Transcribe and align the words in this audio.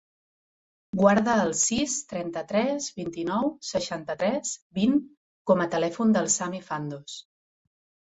Guarda 1.01 1.35
el 1.41 1.53
sis, 1.63 1.97
trenta-tres, 2.13 2.89
vint-i-nou, 3.03 3.53
seixanta-tres, 3.75 4.57
vint 4.83 4.99
com 5.53 5.65
a 5.65 5.71
telèfon 5.79 6.21
del 6.21 6.35
Sami 6.41 6.67
Fandos. 6.75 7.25